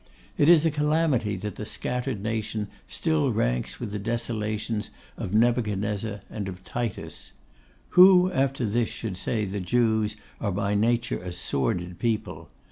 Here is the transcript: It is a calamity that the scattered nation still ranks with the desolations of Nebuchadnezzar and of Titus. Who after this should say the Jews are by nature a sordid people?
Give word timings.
It 0.35 0.49
is 0.49 0.65
a 0.65 0.71
calamity 0.71 1.35
that 1.35 1.57
the 1.57 1.63
scattered 1.67 2.23
nation 2.23 2.69
still 2.87 3.31
ranks 3.31 3.79
with 3.79 3.91
the 3.91 3.99
desolations 3.99 4.89
of 5.15 5.31
Nebuchadnezzar 5.35 6.21
and 6.27 6.47
of 6.47 6.63
Titus. 6.63 7.33
Who 7.89 8.31
after 8.31 8.65
this 8.65 8.89
should 8.89 9.15
say 9.15 9.45
the 9.45 9.59
Jews 9.59 10.15
are 10.39 10.51
by 10.51 10.73
nature 10.73 11.21
a 11.21 11.31
sordid 11.31 11.99
people? 11.99 12.49